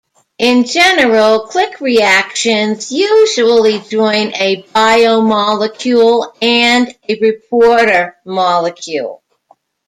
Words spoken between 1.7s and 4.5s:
reactions usually join